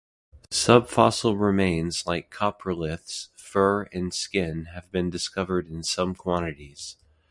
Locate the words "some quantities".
5.83-6.97